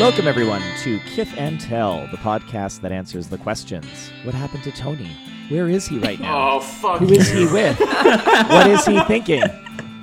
[0.00, 4.10] Welcome, everyone, to Kith and Tell, the podcast that answers the questions.
[4.22, 5.14] What happened to Tony?
[5.50, 6.52] Where is he right now?
[6.52, 7.00] Oh fuck!
[7.00, 7.78] Who is he with?
[8.48, 9.42] what is he thinking?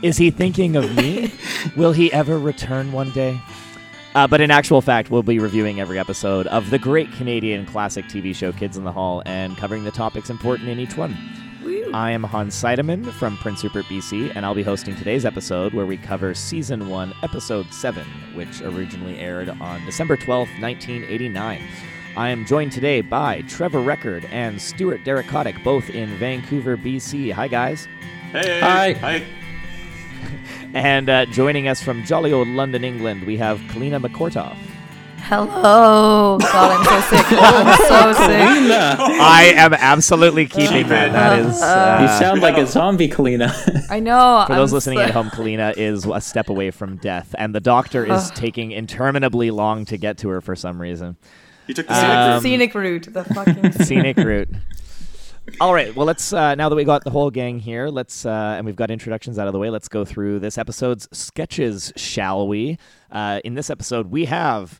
[0.03, 1.33] Is he thinking of me?
[1.75, 3.41] Will he ever return one day?
[4.13, 8.05] Uh, but in actual fact, we'll be reviewing every episode of the great Canadian classic
[8.05, 11.17] TV show Kids in the Hall and covering the topics important in each one.
[11.97, 15.87] I am Hans Seidemann from Prince Rupert, BC, and I'll be hosting today's episode where
[15.87, 21.59] we cover Season 1, Episode 7, which originally aired on December 12th, 1989.
[22.15, 27.31] I am joined today by Trevor Record and Stuart Derek Kotick, both in Vancouver, BC.
[27.31, 27.87] Hi, guys.
[28.31, 28.93] Hey, Hi.
[28.93, 29.23] hi.
[30.75, 34.55] And uh, joining us from jolly old London, England, we have Kalina McCortoff.
[35.29, 36.37] Hello.
[36.39, 37.25] God, I'm so sick.
[37.31, 38.37] I'm so sick.
[38.39, 38.95] Kalina.
[39.19, 41.11] I am absolutely keeping that.
[41.11, 41.57] That is.
[41.59, 43.51] You Uh, sound like a zombie, Kalina.
[43.89, 44.45] I know.
[44.47, 48.05] for those listening at home, Kalina is a step away from death, and the doctor
[48.05, 51.17] is taking interminably long to get to her for some reason.
[51.67, 52.41] You took the scenic Um, route.
[52.41, 53.13] Scenic route.
[53.13, 54.49] The fucking Scenic route.
[55.59, 55.93] All right.
[55.93, 58.75] Well, let's uh, now that we got the whole gang here, let's uh, and we've
[58.77, 59.69] got introductions out of the way.
[59.69, 62.77] Let's go through this episode's sketches, shall we?
[63.11, 64.79] Uh, in this episode, we have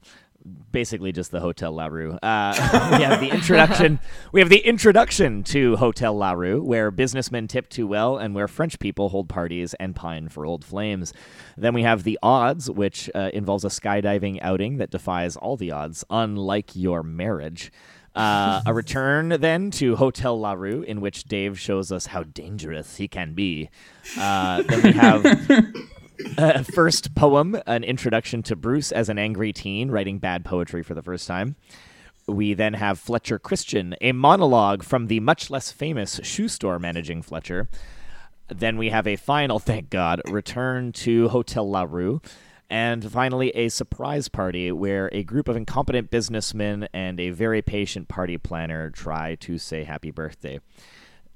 [0.72, 2.14] basically just the Hotel La Rue.
[2.24, 2.54] Uh,
[2.98, 4.00] we have the introduction.
[4.32, 8.48] We have the introduction to Hotel La Rue, where businessmen tip too well and where
[8.48, 11.14] French people hold parties and pine for old flames.
[11.56, 15.72] Then we have the odds, which uh, involves a skydiving outing that defies all the
[15.72, 17.72] odds, unlike your marriage.
[18.18, 22.98] Uh, a return then to Hotel La Rue, in which Dave shows us how dangerous
[22.98, 23.70] he can be.
[24.18, 25.24] Uh, then we have
[26.38, 30.94] uh, first poem, an introduction to Bruce as an angry teen writing bad poetry for
[30.94, 31.56] the first time.
[32.28, 37.22] We then have Fletcher Christian, a monologue from the much less famous shoe store managing
[37.22, 37.70] Fletcher.
[38.50, 42.22] Then we have a final, thank God, return to Hotel La Rue.
[42.70, 48.10] And finally, a surprise party where a group of incompetent businessmen and a very patient
[48.10, 50.60] party planner try to say happy birthday.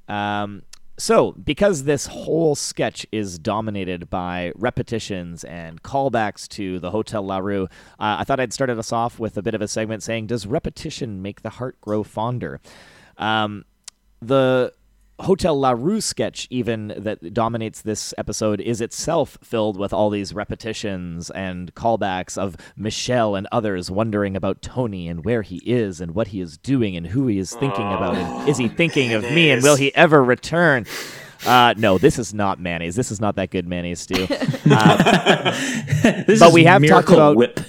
[0.10, 0.64] Um,
[1.02, 7.40] so, because this whole sketch is dominated by repetitions and callbacks to the Hotel La
[7.40, 7.64] Rue,
[8.00, 10.46] uh, I thought I'd started us off with a bit of a segment saying, Does
[10.46, 12.62] repetition make the heart grow fonder?
[13.18, 13.66] Um,
[14.22, 14.74] the
[15.22, 20.34] Hotel La Rue sketch, even that dominates this episode, is itself filled with all these
[20.34, 26.16] repetitions and callbacks of Michelle and others wondering about Tony and where he is and
[26.16, 28.16] what he is doing and who he is thinking about.
[28.16, 30.86] And is he thinking of me and will he ever return?
[31.46, 32.96] Uh, no, this is not mayonnaise.
[32.96, 34.26] This is not that good mayonnaise stew.
[34.28, 37.60] this But is we have talked about- Whip.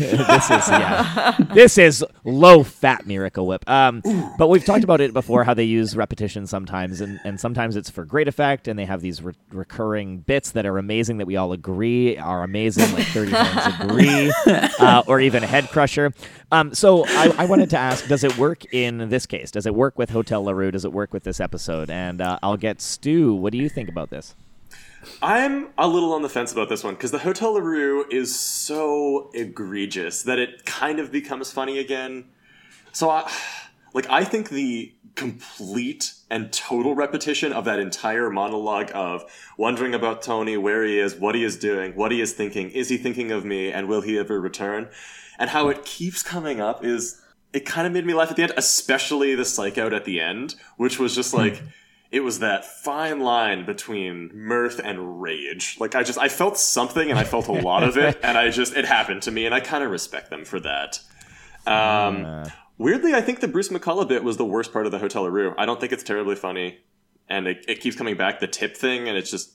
[0.00, 1.36] This is yeah.
[1.54, 3.68] This is low fat Miracle Whip.
[3.68, 4.02] Um,
[4.38, 7.90] but we've talked about it before how they use repetition sometimes, and, and sometimes it's
[7.90, 11.36] for great effect, and they have these re- recurring bits that are amazing that we
[11.36, 14.32] all agree are amazing, like Thirty Rounds Agree,
[14.80, 16.12] uh, or even Head Crusher.
[16.52, 19.50] Um, so I, I wanted to ask, does it work in this case?
[19.50, 20.70] Does it work with Hotel La Rue?
[20.70, 21.90] Does it work with this episode?
[21.90, 23.34] And uh, I'll get Stu.
[23.34, 24.34] What do you think about this?
[25.22, 28.38] I'm a little on the fence about this one because the Hotel La Rue is
[28.38, 32.26] so egregious that it kind of becomes funny again.
[32.92, 33.30] So, I,
[33.94, 39.24] like, I think the complete and total repetition of that entire monologue of
[39.56, 42.88] wondering about Tony, where he is, what he is doing, what he is thinking, is
[42.88, 44.88] he thinking of me, and will he ever return,
[45.38, 47.20] and how it keeps coming up is
[47.52, 50.20] it kind of made me laugh at the end, especially the psych out at the
[50.20, 51.38] end, which was just hmm.
[51.38, 51.62] like
[52.10, 55.76] it was that fine line between mirth and rage.
[55.78, 58.50] Like I just I felt something and I felt a lot of it, and I
[58.50, 61.00] just it happened to me, and I kind of respect them for that.
[61.66, 62.44] Um,
[62.78, 65.54] weirdly, I think the Bruce McCulloch bit was the worst part of the Hotel Rue.
[65.58, 66.78] I don't think it's terribly funny,
[67.28, 69.52] and it, it keeps coming back the tip thing, and it's just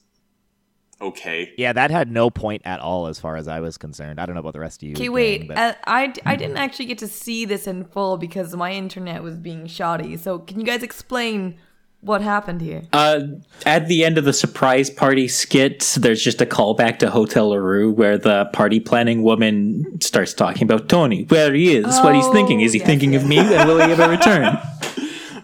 [1.02, 1.52] okay.
[1.58, 4.20] Yeah, that had no point at all as far as I was concerned.
[4.20, 4.96] I don't know about the rest of you.
[4.96, 5.48] Okay, wait.
[5.48, 9.22] but- Uh, I, I didn't actually get to see this in full because my internet
[9.24, 10.16] was being shoddy.
[10.18, 11.58] So can you guys explain
[12.06, 12.84] what happened here?
[12.94, 13.22] Uh,
[13.66, 17.56] at the end of the surprise party skit, there's just a callback to Hotel La
[17.56, 22.28] Rue where the party planning woman starts talking about Tony, where he is, what he's
[22.28, 22.62] thinking.
[22.62, 23.40] Is he yes, thinking of me?
[23.40, 24.58] And will he ever return?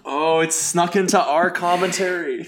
[0.03, 2.45] Oh, it's snuck into our commentary.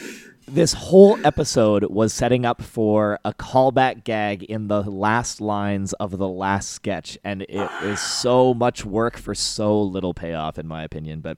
[0.47, 6.17] this whole episode was setting up for a callback gag in the last lines of
[6.17, 10.83] the last sketch, and it is so much work for so little payoff, in my
[10.83, 11.21] opinion.
[11.21, 11.37] But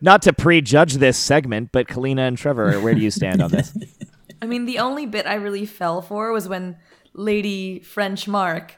[0.00, 3.76] not to prejudge this segment, but Kalina and Trevor, where do you stand on this?
[4.42, 6.76] I mean, the only bit I really fell for was when
[7.14, 8.74] Lady French Mark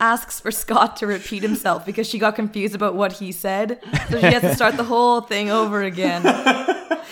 [0.00, 3.80] asks for Scott to repeat himself because she got confused about what he said.
[4.10, 6.26] So she has to start the whole thing over again.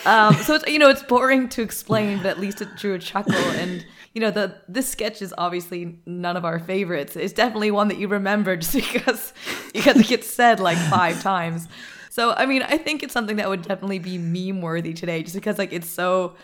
[0.05, 2.99] Um, so it's you know it's boring to explain, but at least it drew a
[2.99, 3.35] chuckle.
[3.35, 3.85] And
[4.15, 7.17] you know the this sketch is obviously none of our favorites.
[7.17, 9.33] It's definitely one that you remember just because
[9.73, 11.69] because it gets said like five times.
[12.11, 15.35] So I mean, I think it's something that would definitely be meme worthy today, just
[15.35, 16.35] because like it's so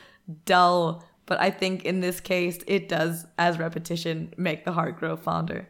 [0.47, 1.05] dull.
[1.27, 5.69] But I think in this case, it does, as repetition, make the heart grow fonder.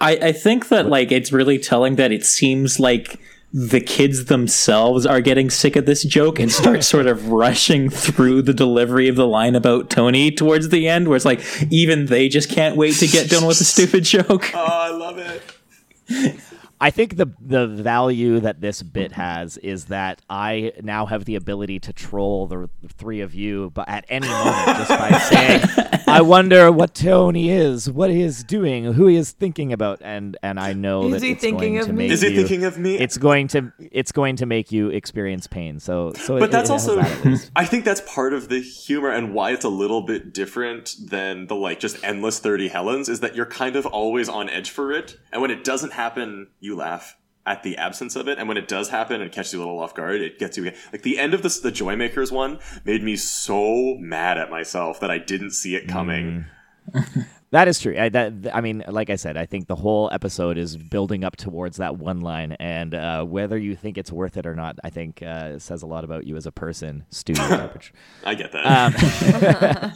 [0.00, 3.20] I, I think that like it's really telling that it seems like
[3.52, 8.42] the kids themselves are getting sick of this joke and start sort of rushing through
[8.42, 12.30] the delivery of the line about Tony towards the end, where it's like even they
[12.30, 14.50] just can't wait to get done with the stupid joke.
[14.54, 16.40] Oh, I love it.
[16.80, 21.34] I think the the value that this bit has is that I now have the
[21.34, 25.62] ability to troll the three of you, but at any moment, just by saying,
[26.06, 30.36] "I wonder what Tony is, what he is doing, who he is thinking about," and
[30.42, 32.04] and I know Is that he it's thinking going of to me?
[32.04, 32.96] make Is he you- thinking of me?
[32.96, 35.80] It's going to it's going to make you experience pain.
[35.80, 39.10] So so, it- but that's it also that i think that's part of the humor
[39.10, 43.20] and why it's a little bit different than the like just endless 30 helens is
[43.20, 46.67] that you're kind of always on edge for it and when it doesn't happen you
[46.76, 47.16] laugh
[47.46, 49.78] at the absence of it and when it does happen and catches you a little
[49.80, 52.58] off guard it gets you again like the end of this the joy makers one
[52.84, 56.44] made me so mad at myself that i didn't see it coming
[57.50, 57.96] That is true.
[57.98, 61.36] I, that I mean, like I said, I think the whole episode is building up
[61.36, 64.90] towards that one line, and uh, whether you think it's worth it or not, I
[64.90, 67.94] think uh, says a lot about you as a person, Stu Garbage.
[68.24, 69.92] i get that Um,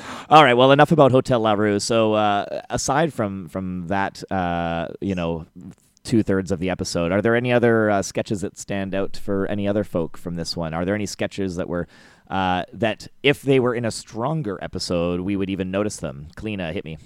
[0.30, 0.54] All right.
[0.54, 1.80] Well, enough about Hotel La Rue.
[1.80, 5.44] So, uh, aside from from that, uh, you know,
[6.02, 9.46] two thirds of the episode, are there any other uh, sketches that stand out for
[9.46, 10.74] any other folk from this one?
[10.74, 11.86] Are there any sketches that were
[12.28, 16.28] uh, that, if they were in a stronger episode, we would even notice them?
[16.36, 16.98] Kalina, hit me.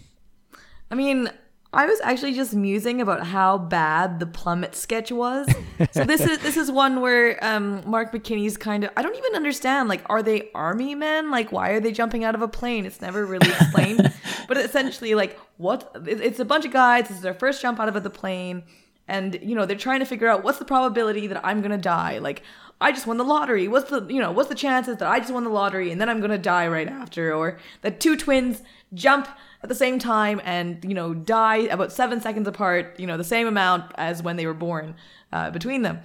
[0.91, 1.31] I mean,
[1.75, 5.52] I was actually just musing about how bad the plummet sketch was.
[5.91, 9.35] so this is this is one where um, Mark McKinney's kind of I don't even
[9.35, 9.88] understand.
[9.88, 11.32] Like, are they army men?
[11.32, 12.87] Like, why are they jumping out of a plane?
[12.87, 14.12] It's never really explained.
[14.49, 15.91] but essentially, like, what?
[16.06, 17.08] It's a bunch of guys.
[17.08, 18.62] This is their first jump out of the plane,
[19.06, 22.19] and you know they're trying to figure out what's the probability that I'm gonna die.
[22.19, 22.43] Like,
[22.81, 23.69] I just won the lottery.
[23.69, 26.09] What's the you know what's the chances that I just won the lottery and then
[26.09, 28.62] I'm gonna die right after, or that two twins
[28.93, 29.29] jump
[29.62, 32.99] at the same time and you know die about seven seconds apart.
[32.99, 34.95] You know the same amount as when they were born
[35.33, 36.01] uh, between them,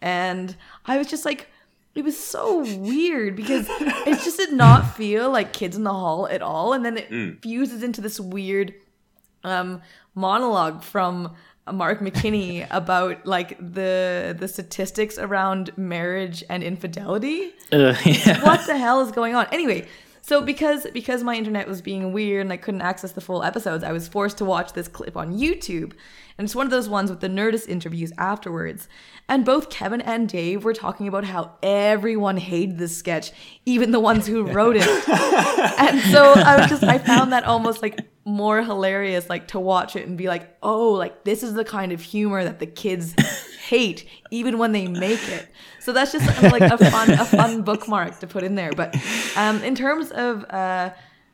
[0.00, 0.56] and
[0.86, 1.48] I was just like.
[1.96, 6.26] It was so weird because it just did not feel like Kids in the Hall
[6.26, 8.74] at all, and then it fuses into this weird
[9.44, 9.80] um,
[10.14, 11.36] monologue from
[11.72, 17.52] Mark McKinney about like the the statistics around marriage and infidelity.
[17.72, 18.42] Uh, yeah.
[18.44, 19.46] What the hell is going on?
[19.52, 19.86] Anyway,
[20.22, 23.84] so because because my internet was being weird and I couldn't access the full episodes,
[23.84, 25.92] I was forced to watch this clip on YouTube.
[26.36, 28.88] And it's one of those ones with the Nerdist interviews afterwards.
[29.28, 33.32] And both Kevin and Dave were talking about how everyone hated this sketch,
[33.64, 34.82] even the ones who wrote it.
[35.78, 39.96] and so I was just I found that almost like more hilarious, like to watch
[39.96, 43.14] it and be like, oh, like this is the kind of humor that the kids
[43.68, 45.48] hate, even when they make it.
[45.80, 48.72] So that's just like a fun a fun bookmark to put in there.
[48.72, 48.96] But
[49.36, 50.90] um, in terms of uh,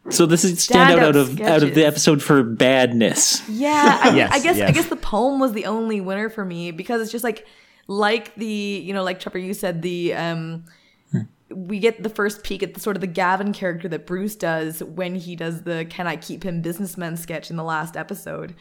[0.08, 3.48] So this is stand out out of out of the episode for badness.
[3.48, 6.72] Yeah, I, Yes, I guess I guess the poem was the only winner for me
[6.72, 7.46] because it's just like
[7.86, 10.64] like the you know like Trevor you said the um
[11.54, 14.82] we get the first peek at the sort of the Gavin character that Bruce does
[14.82, 18.54] when he does the can I keep him businessman sketch in the last episode.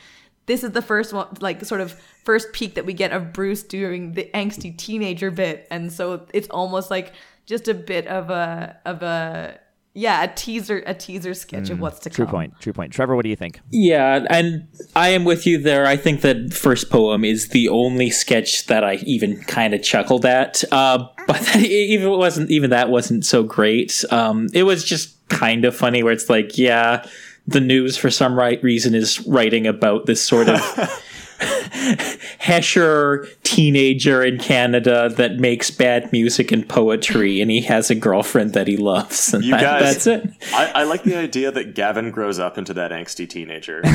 [0.45, 1.93] This is the first one like sort of
[2.23, 6.47] first peek that we get of Bruce doing the angsty teenager bit and so it's
[6.49, 7.13] almost like
[7.45, 9.59] just a bit of a of a
[9.93, 12.33] yeah, a teaser a teaser sketch of what's to True come.
[12.33, 12.53] point.
[12.59, 12.93] True point.
[12.93, 13.59] Trevor, what do you think?
[13.71, 15.85] Yeah, and I am with you there.
[15.85, 20.25] I think that first poem is the only sketch that I even kind of chuckled
[20.25, 20.63] at.
[20.71, 24.03] Uh, but that, even wasn't even that wasn't so great.
[24.11, 27.05] Um, it was just kind of funny where it's like, yeah,
[27.47, 30.59] the news for some right reason is writing about this sort of
[32.39, 38.53] Hesher teenager in Canada that makes bad music and poetry, and he has a girlfriend
[38.53, 40.29] that he loves, and You that- guys- that's it.
[40.53, 43.81] I, I like the idea that Gavin grows up into that angsty teenager.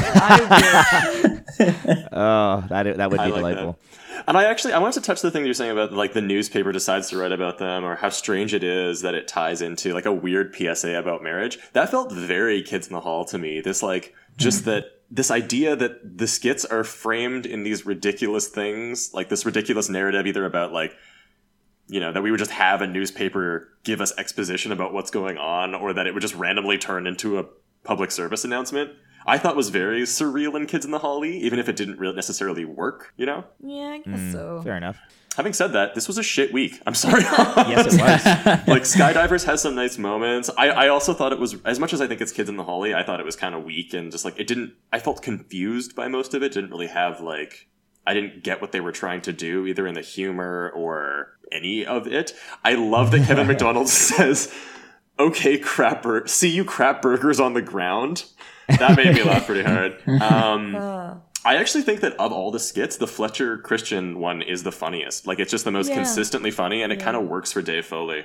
[2.12, 3.72] Oh, that that would be like delightful.
[3.72, 4.24] that.
[4.26, 6.72] And I actually I wanted to touch the thing you're saying about like the newspaper
[6.72, 10.06] decides to write about them or how strange it is that it ties into like
[10.06, 11.58] a weird PSA about marriage.
[11.72, 13.60] That felt very kids in the hall to me.
[13.60, 14.70] This like just hmm.
[14.70, 14.84] that
[15.14, 20.26] this idea that the skits are framed in these ridiculous things, like this ridiculous narrative
[20.26, 20.96] either about like
[21.86, 25.36] you know, that we would just have a newspaper give us exposition about what's going
[25.36, 27.44] on, or that it would just randomly turn into a
[27.84, 28.90] public service announcement.
[29.26, 32.14] I thought was very surreal in Kids in the Holly, even if it didn't really
[32.14, 33.44] necessarily work, you know?
[33.60, 34.62] Yeah, I guess hmm, so.
[34.62, 34.98] Fair enough.
[35.36, 36.80] Having said that, this was a shit week.
[36.86, 37.22] I'm sorry.
[37.64, 38.24] Yes, it was.
[38.68, 40.50] like Skydivers has some nice moments.
[40.56, 42.64] I, I also thought it was as much as I think it's Kids in the
[42.64, 45.22] Holly, I thought it was kind of weak and just like it didn't I felt
[45.22, 46.52] confused by most of it.
[46.52, 47.68] Didn't really have like
[48.06, 51.86] I didn't get what they were trying to do either in the humor or any
[51.86, 52.34] of it.
[52.62, 54.52] I love that Kevin McDonald says,
[55.18, 58.24] "Okay, crapper, see you crap burgers on the ground."
[58.68, 59.96] That made me laugh pretty hard.
[60.06, 64.72] Um, I actually think that of all the skits, the Fletcher Christian one is the
[64.72, 65.26] funniest.
[65.26, 65.96] Like it's just the most Yeah.
[65.96, 68.24] consistently funny, and it kind of works for Dave Foley.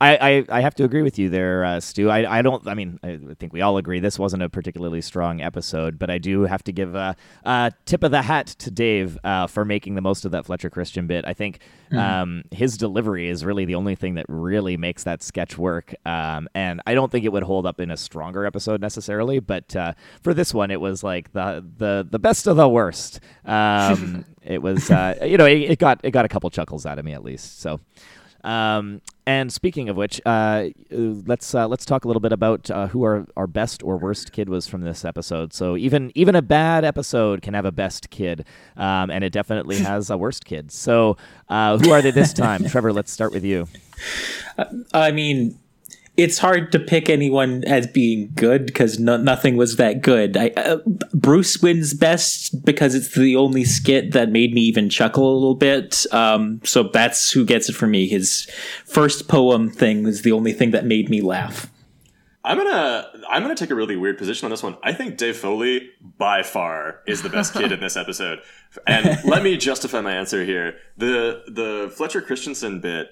[0.00, 2.10] I, I, I have to agree with you there, uh, Stu.
[2.10, 2.66] I, I don't.
[2.66, 6.18] I mean, I think we all agree this wasn't a particularly strong episode, but I
[6.18, 9.94] do have to give a, a tip of the hat to Dave uh, for making
[9.94, 11.24] the most of that Fletcher Christian bit.
[11.26, 11.60] I think
[11.92, 15.94] um, his delivery is really the only thing that really makes that sketch work.
[16.04, 19.74] Um, and I don't think it would hold up in a stronger episode necessarily, but
[19.76, 23.20] uh, for this one, it was like the the the best of the worst.
[23.44, 26.98] Um, it was, uh, you know, it, it got it got a couple chuckles out
[26.98, 27.60] of me at least.
[27.60, 27.80] So.
[28.42, 32.70] Um, and speaking of which, uh, uh, let's uh, let's talk a little bit about
[32.70, 35.52] uh, who our, our best or worst kid was from this episode.
[35.54, 38.44] So even even a bad episode can have a best kid,
[38.76, 40.70] um, and it definitely has a worst kid.
[40.70, 41.16] So
[41.48, 42.64] uh, who are they this time?
[42.68, 43.66] Trevor, let's start with you.
[44.92, 45.58] I mean,
[46.16, 50.36] it's hard to pick anyone as being good because no, nothing was that good.
[50.36, 50.78] I, uh,
[51.12, 55.56] Bruce wins best because it's the only skit that made me even chuckle a little
[55.56, 56.06] bit.
[56.12, 58.06] Um, so that's who gets it for me.
[58.06, 58.48] His
[58.84, 61.68] first poem thing was the only thing that made me laugh.
[62.46, 64.76] I'm gonna I'm gonna take a really weird position on this one.
[64.82, 68.40] I think Dave Foley by far is the best kid in this episode,
[68.86, 70.76] and let me justify my answer here.
[70.98, 73.08] the The Fletcher Christensen bit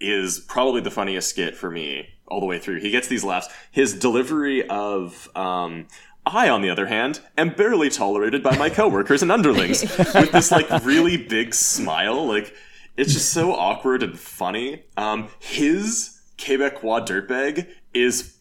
[0.00, 2.80] is probably the funniest skit for me all the way through.
[2.80, 3.48] He gets these laughs.
[3.70, 5.86] His delivery of um,
[6.26, 9.82] I, on the other hand, am barely tolerated by my coworkers and underlings
[10.14, 12.26] with this like really big smile.
[12.26, 12.54] Like
[12.96, 14.84] it's just so awkward and funny.
[14.96, 18.36] Um, his Quebecois dirtbag is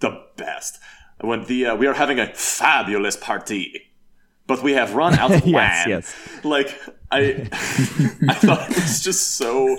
[0.00, 0.78] the best.
[1.20, 3.90] When the uh, we are having a fabulous party,
[4.46, 6.44] but we have run out of Yes, yes.
[6.44, 6.78] Like
[7.10, 7.48] I,
[8.28, 9.78] I thought it was just so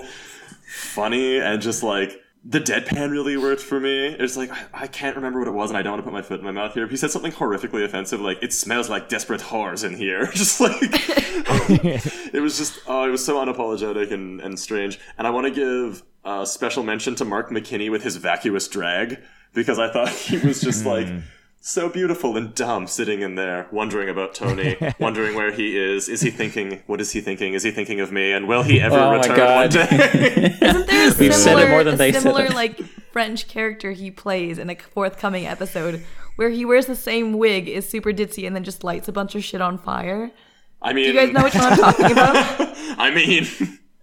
[0.66, 4.06] funny and just like the deadpan really worked for me.
[4.06, 6.12] It's like I, I can't remember what it was, and I don't want to put
[6.12, 6.84] my foot in my mouth here.
[6.86, 10.60] But he said something horrifically offensive, like "It smells like desperate whores in here." just
[10.60, 14.98] like it was just oh, it was so unapologetic and, and strange.
[15.18, 19.20] And I want to give a special mention to Mark McKinney with his vacuous drag
[19.54, 21.22] because I thought he was just like mm.
[21.64, 26.08] So beautiful and dumb sitting in there wondering about Tony, wondering where he is.
[26.08, 27.54] Is he thinking, what is he thinking?
[27.54, 28.32] Is he thinking of me?
[28.32, 29.74] And will he ever Oh my return God.
[29.74, 30.56] one day?
[30.60, 32.54] Isn't there a We've similar, said it more than a they similar it.
[32.54, 32.80] like
[33.12, 36.04] French character he plays in a forthcoming episode
[36.36, 39.34] where he wears the same wig, is super ditzy, and then just lights a bunch
[39.36, 40.30] of shit on fire?
[40.80, 42.34] I mean, Do you guys know which one I'm talking about?
[42.98, 43.46] I mean,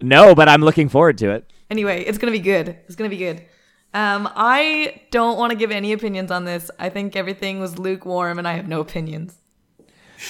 [0.00, 1.50] No, but I'm looking forward to it.
[1.68, 2.78] Anyway, it's gonna be good.
[2.86, 3.42] It's gonna be good.
[3.92, 6.70] Um, I don't want to give any opinions on this.
[6.78, 9.36] I think everything was lukewarm, and I have no opinions.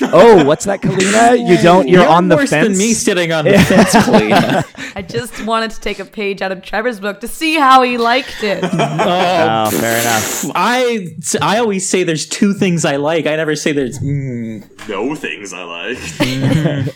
[0.00, 1.36] Oh, what's that, Kalina?
[1.36, 1.88] You don't.
[1.88, 2.68] You're, on the worse fence.
[2.68, 4.92] than me sitting on the fence, Kalina.
[4.96, 7.98] I just wanted to take a page out of Trevor's book to see how he
[7.98, 8.64] liked it.
[9.02, 10.44] Oh, fair enough.
[10.54, 11.08] I
[11.42, 13.26] I always say there's two things I like.
[13.26, 13.98] I never say there's.
[13.98, 14.88] Mm.
[14.88, 16.94] no things I like.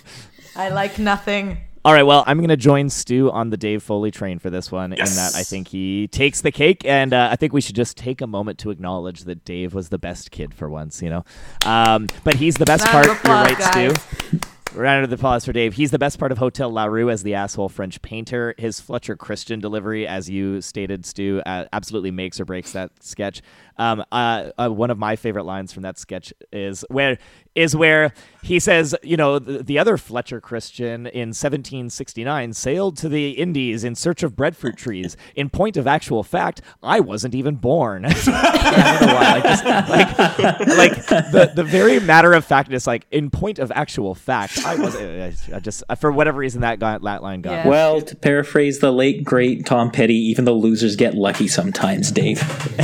[0.56, 1.58] I like nothing.
[1.86, 4.72] All right, well, I'm going to join Stu on the Dave Foley train for this
[4.72, 5.10] one, Yes.
[5.10, 7.98] in that I think he takes the cake, and uh, I think we should just
[7.98, 11.24] take a moment to acknowledge that Dave was the best kid for once, you know.
[11.66, 13.06] Um, but he's the best Round part.
[13.10, 14.02] of applause, You're right, guys.
[14.02, 14.38] Stu.
[14.74, 15.74] Round of the applause for Dave.
[15.74, 18.54] He's the best part of Hotel La Rue as the asshole French painter.
[18.58, 23.40] His Fletcher Christian delivery, as you stated, Stu, uh, absolutely makes or breaks that sketch.
[23.76, 27.18] Um, uh, uh, one of my favorite lines from that sketch is where
[27.54, 28.12] is where
[28.42, 33.84] he says, you know, the, the other Fletcher Christian in 1769 sailed to the Indies
[33.84, 35.16] in search of breadfruit trees.
[35.36, 38.04] In point of actual fact, I wasn't even born.
[38.08, 39.34] I don't know why.
[39.34, 44.14] Like, just, like, like the, the very matter of factness, like in point of actual
[44.14, 44.96] fact, I was.
[44.96, 47.52] I, I just for whatever reason that got that line got.
[47.52, 47.68] Yeah.
[47.68, 52.42] Well, to paraphrase the late great Tom Petty, even the losers get lucky sometimes, Dave.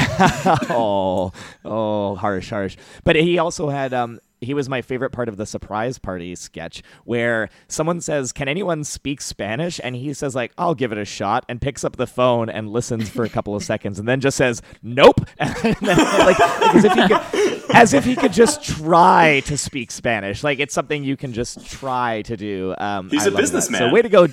[0.70, 1.32] oh,
[1.64, 2.76] oh, harsh, harsh.
[3.04, 6.82] But he also had um he was my favorite part of the surprise party sketch
[7.04, 11.04] where someone says, "Can anyone speak Spanish?" and he says like, "I'll give it a
[11.04, 14.20] shot," and picks up the phone and listens for a couple of seconds and then
[14.20, 18.32] just says, "Nope." and then, like, like as if he could as if he could
[18.32, 20.42] just try to speak Spanish.
[20.42, 22.75] Like it's something you can just try to do.
[22.78, 23.80] Um He's I a businessman.
[23.80, 24.28] So way to go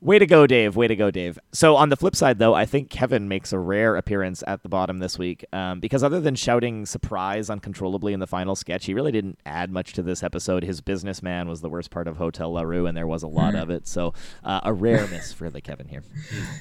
[0.00, 0.76] Way to go, Dave.
[0.76, 1.38] Way to go, Dave.
[1.52, 4.68] So, on the flip side, though, I think Kevin makes a rare appearance at the
[4.68, 8.94] bottom this week um, because other than shouting surprise uncontrollably in the final sketch, he
[8.94, 10.64] really didn't add much to this episode.
[10.64, 13.54] His businessman was the worst part of Hotel La Rue, and there was a lot
[13.54, 13.88] of it.
[13.88, 14.12] So,
[14.44, 16.02] uh, a rare miss for the Kevin here.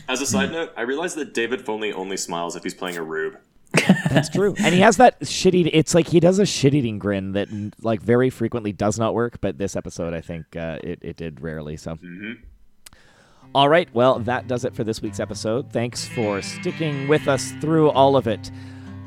[0.07, 3.03] As a side note, I realized that David Foley only smiles if he's playing a
[3.03, 3.37] rube.
[4.09, 4.55] That's true.
[4.59, 5.69] And he has that shit eat.
[5.73, 7.49] It's like he does a shit eating grin that
[7.81, 9.41] like very frequently does not work.
[9.41, 11.75] But this episode, I think uh, it it did rarely.
[11.75, 11.97] So.
[13.55, 13.87] All right.
[13.95, 15.71] Well, that does it for this week's episode.
[15.71, 18.51] Thanks for sticking with us through all of it.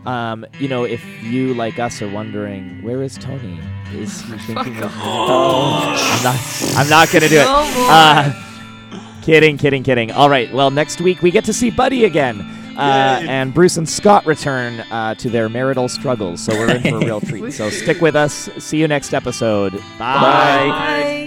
[0.07, 3.61] Um, you know, if you like us are wondering where is Tony,
[3.93, 4.91] is he thinking of?
[4.97, 6.77] Oh, I'm not.
[6.79, 7.47] I'm not gonna do it.
[7.47, 10.13] Uh, kidding, kidding, kidding.
[10.13, 10.51] All right.
[10.51, 12.41] Well, next week we get to see Buddy again.
[12.79, 16.97] Uh, and Bruce and Scott return uh, to their marital struggles, so we're in for
[16.97, 17.53] a real treat.
[17.53, 18.49] So stick with us.
[18.59, 19.73] See you next episode.
[19.99, 20.15] Bye.
[20.21, 21.18] Bye.